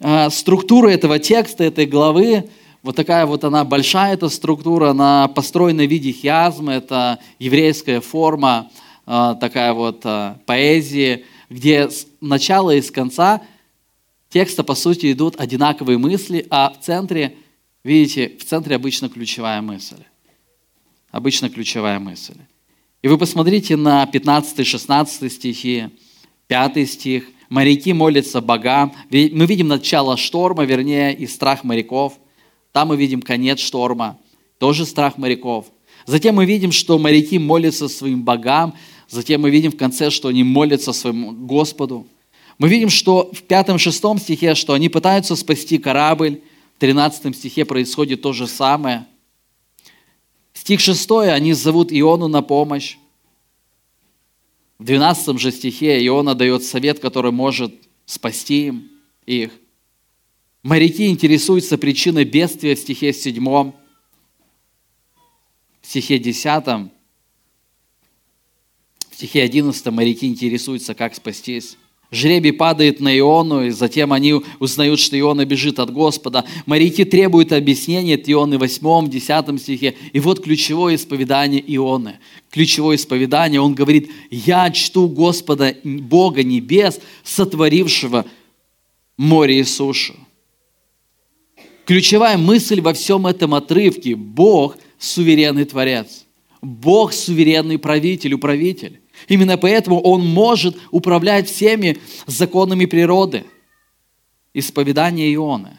[0.00, 2.48] э, структуру этого текста, этой главы.
[2.82, 8.70] Вот такая вот она большая, эта структура, она построена в виде хиазма, это еврейская форма,
[9.06, 13.42] э, такая вот э, поэзии, где с начала и с конца
[14.28, 17.36] текста, по сути, идут одинаковые мысли, а в центре–
[17.84, 20.02] Видите, в центре обычно ключевая мысль.
[21.10, 22.38] Обычно ключевая мысль.
[23.02, 25.90] И вы посмотрите на 15-16 стихи,
[26.46, 27.28] 5 стих.
[27.50, 28.94] Моряки молятся богам.
[29.10, 32.14] Мы видим начало шторма, вернее, и страх моряков.
[32.72, 34.18] Там мы видим конец шторма,
[34.58, 35.66] тоже страх моряков.
[36.06, 38.74] Затем мы видим, что моряки молятся своим богам.
[39.14, 42.04] Затем мы видим в конце, что они молятся своему Господу.
[42.58, 46.40] Мы видим, что в 5-6 стихе, что они пытаются спасти корабль,
[46.76, 49.06] в 13 стихе происходит то же самое.
[50.52, 52.96] Стих 6, они зовут Иону на помощь.
[54.80, 57.72] В 12 же стихе Иона дает совет, который может
[58.06, 58.90] спасти им,
[59.26, 59.52] их.
[60.64, 63.72] Моряки интересуются причиной бедствия в стихе 7, в
[65.82, 66.90] стихе 10,
[69.14, 71.76] стихе 11 моряки интересуются, как спастись.
[72.14, 76.44] Жребий падает на Иону, и затем они узнают, что Иона бежит от Господа.
[76.64, 79.94] Моряки требуют объяснения от Ионы в 8, 10 стихе.
[80.12, 82.20] И вот ключевое исповедание Ионы.
[82.50, 88.26] Ключевое исповедание, он говорит, «Я чту Господа, Бога небес, сотворившего
[89.16, 90.14] море и сушу».
[91.84, 96.24] Ключевая мысль во всем этом отрывке– Бог– суверенный Творец.
[96.62, 99.00] Бог– суверенный правитель, управитель.
[99.28, 103.44] Именно поэтому Он может управлять всеми законами природы.
[104.52, 105.78] Исповедание Ионы.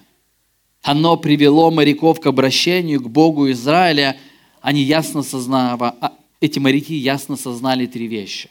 [0.82, 4.18] Оно привело моряков к обращению к Богу Израиля.
[4.62, 8.50] Они ясно сознали, а, эти моряки ясно сознали три вещи.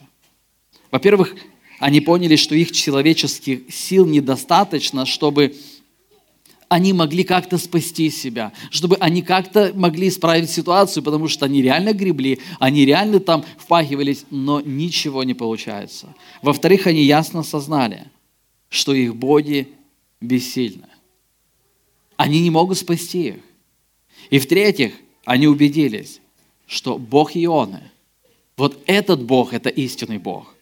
[0.90, 1.36] Во-первых,
[1.78, 5.54] они поняли, что их человеческих сил недостаточно, чтобы
[6.68, 11.92] они могли как-то спасти себя, чтобы они как-то могли исправить ситуацию, потому что они реально
[11.92, 16.14] гребли, они реально там впахивались, но ничего не получается.
[16.42, 18.06] Во-вторых, они ясно сознали,
[18.68, 19.68] что их боги
[20.20, 20.88] бессильны.
[22.16, 23.36] Они не могут спасти их.
[24.30, 26.20] И в-третьих, они убедились,
[26.66, 27.90] что Бог Ионы,
[28.56, 30.54] вот этот Бог– это истинный Бог.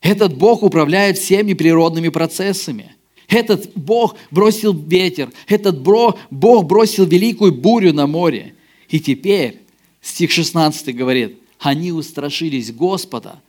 [0.00, 2.94] Этот Бог управляет всеми природными процессами–
[3.28, 6.16] этот Бог бросил ветер, этот Бог
[6.64, 8.54] бросил великую бурю на море.
[8.88, 9.60] И теперь,
[10.00, 13.42] стих 16 говорит, они устрашились Господа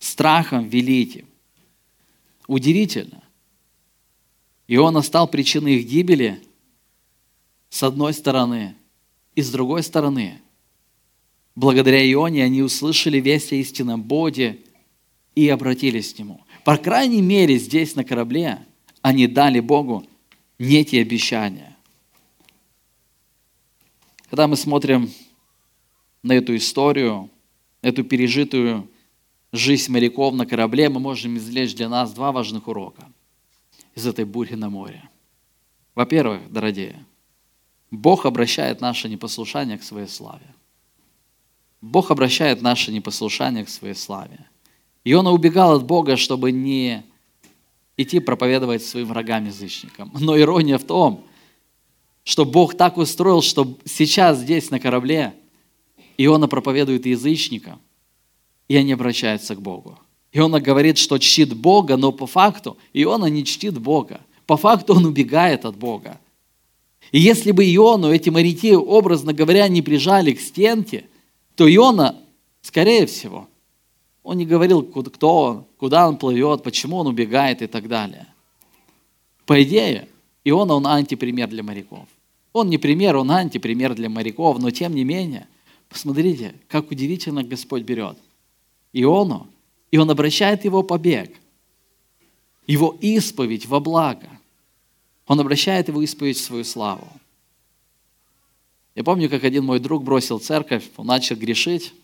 [0.00, 1.26] страхом великим.
[2.48, 3.22] Удивительно.
[4.66, 6.42] И он стал причиной их гибели
[7.68, 8.74] с одной стороны,
[9.36, 10.40] и с другой стороны.
[11.54, 14.58] Благодаря Ионе они услышали весть о истинном Боге
[15.36, 16.40] и обратились к Нему.
[16.64, 18.64] По крайней мере, здесь на корабле–
[19.02, 20.06] они дали Богу
[20.58, 21.76] некие обещания.
[24.28, 25.10] Когда мы смотрим
[26.22, 27.30] на эту историю,
[27.82, 28.88] эту пережитую
[29.52, 33.10] жизнь моряков на корабле, мы можем извлечь для нас два важных урока
[33.94, 35.08] из этой бури на море.
[35.94, 37.04] Во-первых, дорогие,
[37.90, 40.54] Бог обращает наше непослушание к своей славе.
[41.80, 44.46] Бог обращает наше непослушание к своей славе.
[45.02, 47.02] И он убегал от Бога, чтобы не
[48.02, 50.10] идти проповедовать своим врагам-язычникам.
[50.18, 51.24] Но ирония в том,
[52.24, 55.34] что Бог так устроил, что сейчас здесь на корабле
[56.16, 57.80] Иона проповедует язычникам,
[58.68, 59.98] и они обращаются к Богу.
[60.32, 64.20] Иона говорит, что чтит Бога, но по факту Иона не чтит Бога.
[64.46, 66.20] По факту он убегает от Бога.
[67.12, 71.06] И если бы Иону эти моряки, образно говоря, не прижали к стенке,
[71.56, 72.16] то Иона
[72.62, 73.48] Скорее всего.
[74.22, 78.26] Он не говорил, кто он, куда он плывет, почему он убегает и так далее.
[79.46, 80.08] По идее,
[80.44, 82.06] Иона, он антипример для моряков.
[82.52, 85.46] Он не пример, он антипример для моряков, но тем не менее,
[85.88, 88.18] посмотрите, как удивительно Господь берет
[88.92, 89.46] Иону,
[89.90, 91.34] и он обращает его побег,
[92.66, 94.28] его исповедь во благо.
[95.26, 97.06] Он обращает его исповедь в свою славу.
[98.96, 101.94] Я помню, как один мой друг бросил церковь, он начал грешить,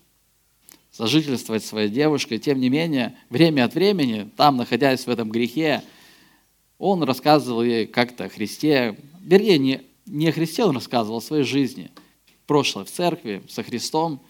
[0.97, 2.39] сожительствовать своей девушкой.
[2.39, 5.83] Тем не менее, время от времени, там, находясь в этом грехе,
[6.79, 8.99] он рассказывал ей как-то о Христе.
[9.21, 11.91] Вернее, не, не о Христе он рассказывал, о своей жизни.
[12.47, 14.23] Прошлое в церкви, со Христом.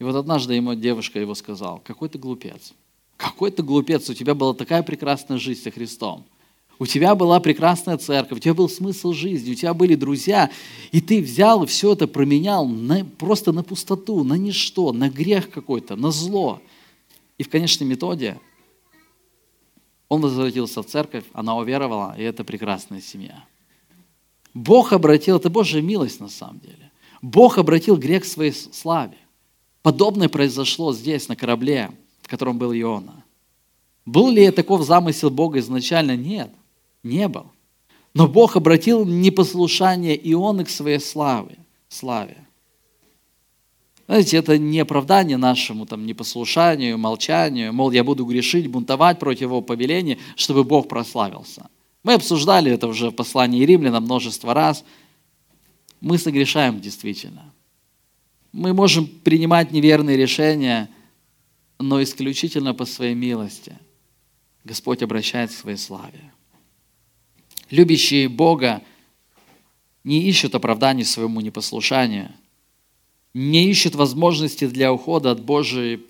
[0.00, 2.72] И вот однажды ему девушка его сказала, какой ты глупец.
[3.16, 6.26] Какой ты глупец, у тебя была такая прекрасная жизнь со Христом.
[6.78, 10.50] У тебя была прекрасная церковь, у тебя был смысл жизни, у тебя были друзья,
[10.90, 15.50] и ты взял и все это променял на, просто на пустоту, на ничто, на грех
[15.50, 16.60] какой-то, на зло.
[17.38, 18.40] И в конечном итоге
[20.08, 23.44] он возвратился в церковь, она уверовала, и это прекрасная семья.
[24.52, 26.90] Бог обратил, это Божья милость на самом деле.
[27.22, 29.16] Бог обратил грех к своей славе.
[29.82, 31.90] Подобное произошло здесь, на корабле,
[32.22, 33.24] в котором был Иона.
[34.06, 36.16] Был ли таков замысел Бога изначально?
[36.16, 36.50] Нет,
[37.04, 37.46] не был.
[38.14, 41.58] Но Бог обратил непослушание Ионы к своей славе.
[41.88, 42.44] славе.
[44.06, 49.62] Знаете, это не оправдание нашему там, непослушанию, молчанию, мол, я буду грешить, бунтовать против его
[49.62, 51.68] повеления, чтобы Бог прославился.
[52.02, 54.84] Мы обсуждали это уже в послании римлянам множество раз.
[56.02, 57.52] Мы согрешаем действительно.
[58.52, 60.90] Мы можем принимать неверные решения,
[61.78, 63.78] но исключительно по своей милости.
[64.64, 66.33] Господь обращает к своей славе.
[67.70, 68.82] Любящие Бога
[70.02, 72.32] не ищут оправданий своему непослушанию–
[73.34, 76.00] не ищут возможности для ухода от, Божьей,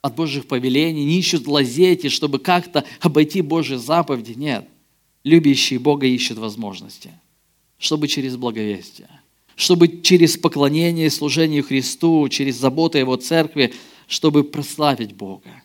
[0.00, 4.32] от Божьих повелений, не ищут лазейки, чтобы как-то обойти Божьи заповеди.
[4.36, 4.66] Нет.
[5.24, 7.10] Любящие Бога ищут возможности,
[7.78, 9.10] чтобы через благовестие,
[9.56, 13.74] чтобы через поклонение и служение Христу, через заботу Его церкви,
[14.06, 15.62] чтобы прославить Бога,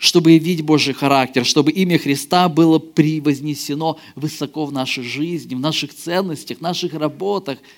[0.00, 5.94] чтобы явить Божий характер, чтобы имя Христа было превознесено высоко в нашей жизни, в наших
[5.94, 7.60] ценностях, в наших работах–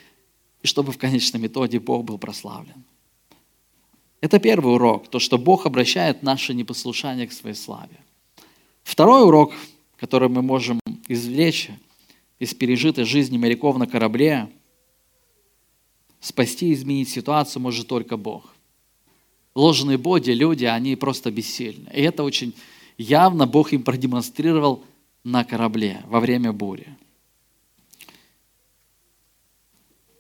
[0.63, 2.85] и чтобы в конечном итоге Бог был прославлен.
[4.21, 7.99] Это первый урок, то, что Бог обращает наше непослушание к своей славе.
[8.85, 9.53] Второй урок,
[9.97, 11.71] который мы можем извлечь
[12.39, 14.49] из пережитой жизни моряков на корабле,
[16.21, 18.55] спасти и изменить ситуацию может только Бог.
[19.55, 21.91] Ложные боги, люди, они просто бессильны.
[21.93, 22.55] И это очень
[22.97, 24.85] явно Бог им продемонстрировал
[25.25, 26.97] на корабле во время бури.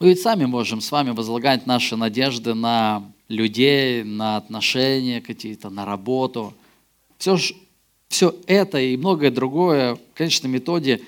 [0.00, 5.84] Мы ведь сами можем с вами возлагать наши надежды на людей, на отношения какие-то, на
[5.84, 6.52] работу.
[7.18, 7.38] Все,
[8.08, 11.02] все это и многое другое, в конечном итоге,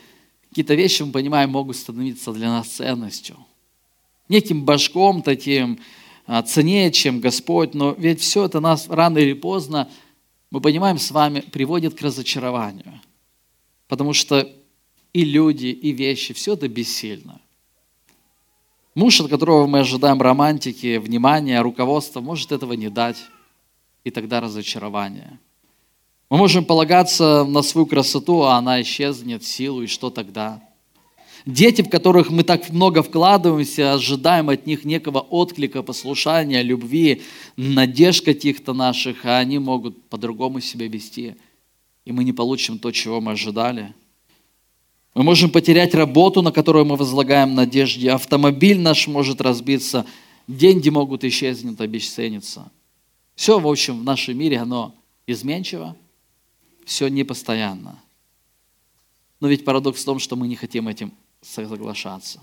[0.49, 3.37] какие-то вещи, мы понимаем, могут становиться для нас ценностью.
[4.29, 5.81] Неким башком таким,
[6.27, 9.91] ценнее, чем Господь, но ведь все это нас рано или поздно,
[10.51, 13.01] мы понимаем с вами, приводит к разочарованию.
[13.89, 14.51] Потому что
[15.13, 17.41] и люди, и вещи, все это бессильно.
[18.95, 23.19] Муж, от которого мы ожидаем романтики, внимания, руководства, может этого не дать.
[24.05, 25.39] И тогда разочарование.
[26.31, 30.63] Мы можем полагаться на свою красоту, а она исчезнет, силу, и что тогда?
[31.47, 37.23] Дети, в которых мы так много вкладываемся, ожидаем от них некого отклика, послушания, любви,
[37.57, 41.37] надежд каких-то наших, а они могут по-другому себя вести.
[42.05, 43.95] И мы не получим то, чего мы ожидали–
[45.15, 48.11] мы можем потерять работу, на которую мы возлагаем надежде.
[48.11, 50.07] Автомобиль наш может разбиться.
[50.49, 52.71] Деньги могут исчезнуть, обесцениться.
[53.37, 54.95] Все, в общем, в нашем мире, оно
[55.27, 55.97] изменчиво,
[56.85, 58.03] все непостоянно.
[59.41, 61.13] Но ведь парадокс в том, что мы не хотим этим
[61.45, 62.41] соглашаться.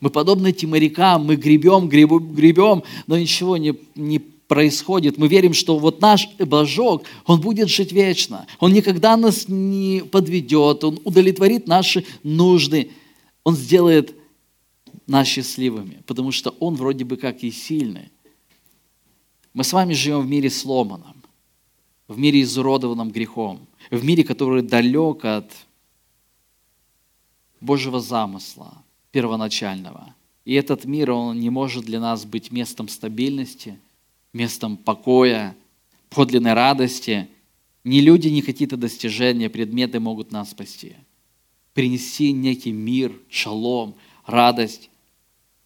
[0.00, 5.54] Мы подобны этим морякам, мы гребем, гребем, гребем, но ничего не, не происходит, мы верим,
[5.54, 8.46] что вот наш Божок, Он будет жить вечно.
[8.60, 12.90] Он никогда нас не подведет, Он удовлетворит наши нужды.
[13.42, 14.14] Он сделает
[15.06, 18.10] нас счастливыми, потому что Он вроде бы как и сильный.
[19.54, 21.22] Мы с вами живем в мире сломанном,
[22.08, 25.50] в мире изуродованном грехом, в мире, который далек от
[27.64, 30.14] Божьего замысла первоначального.
[30.44, 33.78] И этот мир, он не может для нас быть местом стабильности–
[34.34, 35.56] местом покоя,
[36.10, 37.28] подлинной радости.
[37.84, 40.96] Ни люди, ни какие-то достижения, предметы могут нас спасти.
[41.72, 43.94] Принести некий мир, шалом,
[44.26, 44.90] радость,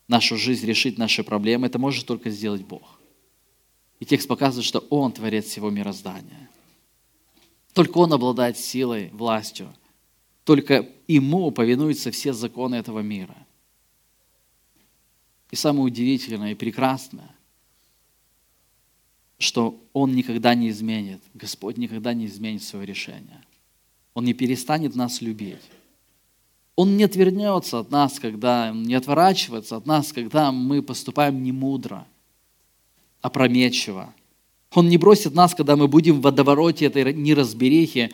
[0.06, 3.00] нашу жизнь, решить наши проблемы, это может только сделать Бог.
[4.00, 6.48] И текст показывает, что Он творец всего мироздания.
[7.72, 9.72] Только Он обладает силой, властью.
[10.48, 13.36] Только Ему повинуются все законы этого мира.
[15.50, 17.36] И самое удивительное и прекрасное,
[19.38, 23.42] что Он никогда не изменит, Господь никогда не изменит свое решение.
[24.14, 25.60] Он не перестанет нас любить.
[26.76, 32.06] Он не отвернется от нас, когда не отворачивается от нас, когда мы поступаем немудро,
[33.20, 34.14] опрометчиво.
[34.72, 38.12] Он не бросит нас, когда мы будем в водовороте этой неразберихи.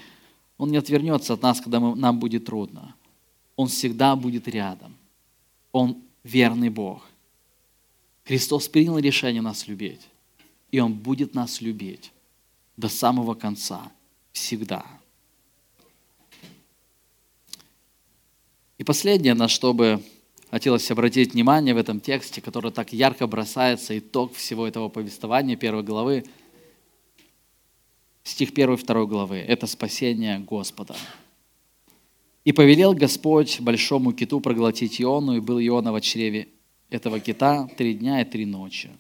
[0.58, 2.94] Он не отвернется от нас, когда мы, нам будет трудно.
[3.56, 4.94] Он всегда будет рядом.
[5.72, 7.02] Он верный Бог.
[8.24, 10.00] Христос принял решение нас любить,
[10.70, 12.12] и Он будет нас любить
[12.76, 13.92] до самого конца,
[14.32, 14.84] всегда.
[18.78, 20.02] И последнее, на что бы
[20.50, 25.82] хотелось обратить внимание в этом тексте, который так ярко бросается, итог всего этого повествования первой
[25.82, 26.24] главы,
[28.24, 30.96] стих 1 2 главы, это спасение Господа.
[32.44, 36.48] «И повелел Господь большому киту проглотить Иону, и был Иона в чреве
[36.90, 38.90] этого кита три дня и три ночи».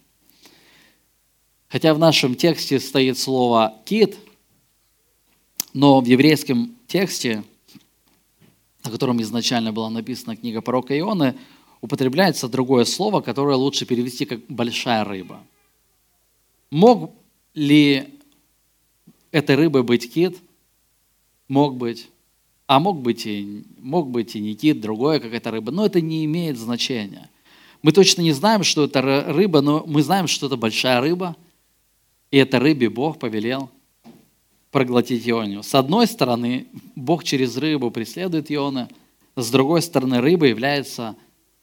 [1.68, 4.16] Хотя в нашем тексте стоит слово «кит»,
[5.72, 7.42] но в еврейском тексте
[8.84, 11.34] на котором изначально была написана книга пророка Ионы,
[11.80, 15.42] употребляется другое слово, которое лучше перевести как «большая рыба».
[16.70, 17.12] Мог
[17.54, 18.20] ли
[19.34, 20.38] этой рыбой быть кит?
[21.48, 22.08] Мог быть.
[22.66, 25.72] А мог быть и, мог быть и не кит, другое какая-то рыба.
[25.72, 27.28] Но это не имеет значения.
[27.82, 31.36] Мы точно не знаем, что это рыба, но мы знаем, что это большая рыба.
[32.30, 33.70] И это рыбе Бог повелел
[34.70, 35.62] проглотить Ионию.
[35.62, 36.66] С одной стороны,
[36.96, 38.88] Бог через рыбу преследует Иона,
[39.36, 41.16] с другой стороны, рыба является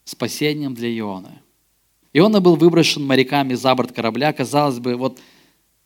[0.03, 1.31] спасением для Ионы.
[2.13, 4.33] Иона был выброшен моряками за борт корабля.
[4.33, 5.19] Казалось бы, вот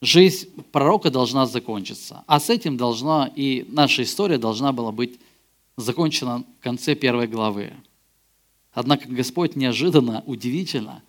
[0.05, 2.23] жизнь пророка должна закончиться.
[2.27, 5.19] А с этим должна и наша история должна была быть
[5.77, 7.73] закончена в конце первой главы.
[8.73, 11.01] Однако Господь неожиданно, удивительно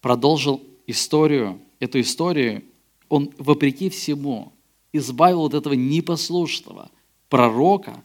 [0.00, 2.64] продолжил историю, эту историю.
[3.08, 4.52] Он, вопреки всему,
[4.92, 6.90] избавил от этого непослушного
[7.28, 8.02] пророка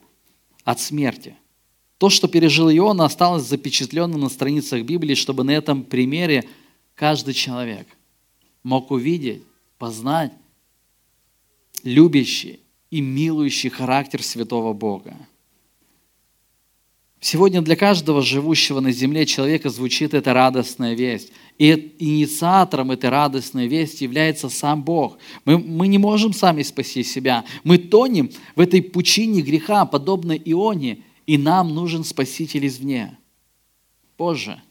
[0.63, 1.36] от смерти.
[1.97, 6.43] То, что пережил Иона, осталось запечатленным на страницах Библии, чтобы на этом примере
[6.95, 7.88] каждый человек
[8.63, 9.43] мог увидеть,
[9.84, 10.31] познать
[11.84, 15.13] любящий и милующий характер святого Бога.
[17.19, 21.34] Сегодня для каждого живущего на земле человека звучит эта радостная весть.
[21.57, 25.17] И инициатором этой радостной вести является сам Бог.
[25.43, 27.43] Мы, мы не можем сами спасти себя.
[27.65, 33.17] Мы тонем в этой пучине греха, подобно Ионе, и нам нужен Спаситель извне.
[34.15, 34.63] Позже,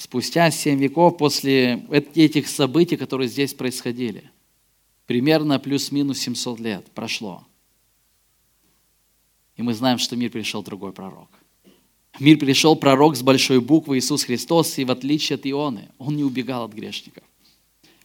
[0.00, 1.84] спустя семь веков после
[2.14, 4.30] этих событий, которые здесь происходили,
[5.06, 7.44] примерно плюс-минус 700 лет прошло,
[9.56, 11.28] и мы знаем, что в мир пришел другой пророк.
[12.14, 16.16] В мир пришел пророк с большой буквы Иисус Христос, и в отличие от Ионы, он
[16.16, 17.22] не убегал от грешников.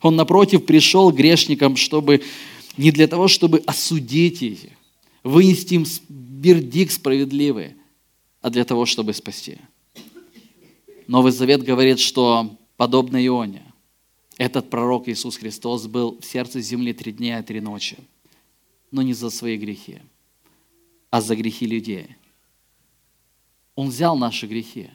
[0.01, 2.23] Он, напротив, пришел к грешникам, чтобы
[2.75, 4.59] не для того, чтобы осудить их,
[5.23, 7.75] вынести им вердикт справедливый,
[8.41, 9.59] а для того, чтобы спасти.
[11.07, 13.63] Новый Завет говорит, что подобно Ионе,
[14.37, 17.97] этот пророк Иисус Христос был в сердце земли три дня и три ночи,
[18.91, 19.99] но не за свои грехи,
[21.09, 22.07] а за грехи людей–
[23.75, 24.89] он взял наши грехи,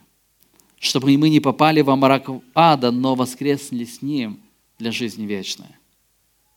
[0.79, 4.41] чтобы мы не попали во мрак ада, но воскресли с Ним
[4.79, 5.69] для жизни вечной.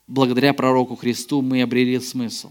[0.07, 2.49] Благодаря пророку Христу мы обрели смысл.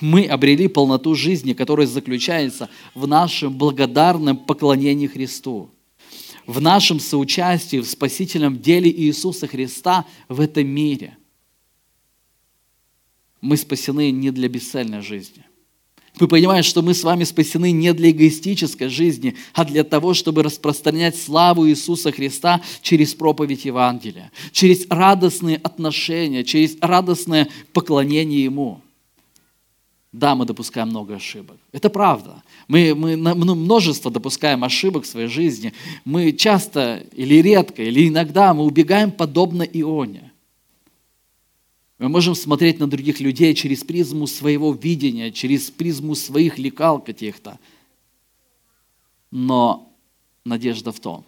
[0.00, 5.70] Мы обрели полноту жизни, которая заключается в нашем благодарном поклонении Христу,
[6.46, 11.16] в нашем соучастии в спасительном деле Иисуса Христа в этом мире.
[13.40, 15.44] Мы спасены не для бесцельной жизни.
[16.20, 20.42] Мы понимаем, что мы с вами спасены не для эгоистической жизни, а для того, чтобы
[20.42, 28.82] распространять славу Иисуса Христа через проповедь Евангелия, через радостные отношения, через радостное поклонение Ему.
[30.12, 31.56] Да, мы допускаем много ошибок.
[31.72, 32.42] Это правда.
[32.72, 35.74] Мы, мы ну, множество допускаем ошибок в своей жизни.
[36.06, 40.32] Мы часто или редко, или иногда мы убегаем подобно Ионе.
[41.98, 47.58] Мы можем смотреть на других людей через призму своего видения, через призму своих лекал каких-то.
[49.30, 49.92] Но
[50.42, 51.26] надежда в том,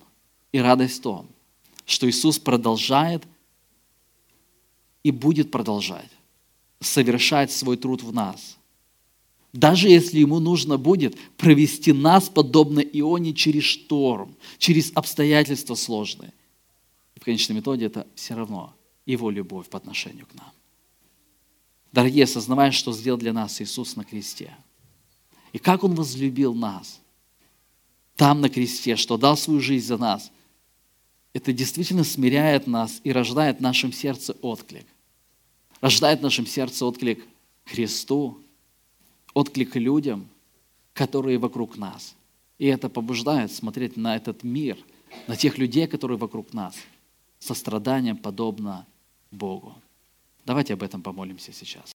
[0.51, 1.27] и радость в том,
[1.85, 3.23] что Иисус продолжает
[5.03, 6.09] и будет продолжать
[6.81, 8.57] совершать свой труд в нас.
[9.55, 16.33] Даже если ему нужно будет провести нас, подобно Ионе, через шторм, через обстоятельства сложные.
[17.15, 18.75] В конечном итоге это все равно
[19.07, 20.51] Его любовь по отношению к нам.
[21.93, 24.57] Дорогие, осознавая, что сделал для нас Иисус на кресте.
[25.53, 27.01] И как Он возлюбил нас
[28.17, 30.33] там на кресте, что дал свою жизнь за нас.
[31.33, 34.87] Это действительно смиряет нас и рождает в нашем сердце отклик.
[35.81, 37.25] Рождает в нашем сердце отклик
[37.65, 38.41] Христу,
[39.35, 40.29] отклик людям,
[40.93, 42.15] которые вокруг нас.
[42.59, 44.79] И это побуждает смотреть на этот мир,
[45.27, 46.77] на тех людей, которые вокруг нас,
[47.41, 48.87] со страданием подобно
[49.31, 49.75] Богу.
[50.47, 51.83] Давайте об этом помолимся сейчас.